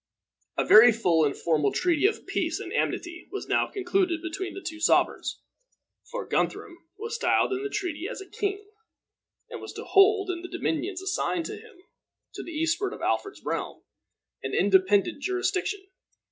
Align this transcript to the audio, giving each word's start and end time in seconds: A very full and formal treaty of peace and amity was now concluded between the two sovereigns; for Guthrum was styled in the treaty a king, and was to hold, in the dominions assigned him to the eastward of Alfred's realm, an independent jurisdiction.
A 0.57 0.65
very 0.65 0.91
full 0.91 1.23
and 1.25 1.37
formal 1.37 1.71
treaty 1.71 2.07
of 2.07 2.25
peace 2.25 2.59
and 2.59 2.73
amity 2.73 3.27
was 3.31 3.47
now 3.47 3.67
concluded 3.67 4.19
between 4.23 4.55
the 4.55 4.65
two 4.67 4.79
sovereigns; 4.79 5.39
for 6.09 6.25
Guthrum 6.27 6.75
was 6.97 7.13
styled 7.13 7.53
in 7.53 7.61
the 7.61 7.69
treaty 7.69 8.07
a 8.07 8.15
king, 8.27 8.67
and 9.51 9.61
was 9.61 9.73
to 9.73 9.83
hold, 9.83 10.31
in 10.31 10.41
the 10.41 10.47
dominions 10.49 11.03
assigned 11.03 11.47
him 11.49 11.81
to 12.33 12.41
the 12.41 12.49
eastward 12.49 12.93
of 12.93 13.01
Alfred's 13.03 13.43
realm, 13.45 13.83
an 14.41 14.55
independent 14.55 15.21
jurisdiction. 15.21 15.85